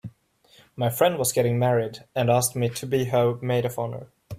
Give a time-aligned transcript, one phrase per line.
[0.75, 4.07] My friend was getting married and asked me to be her maid of honor.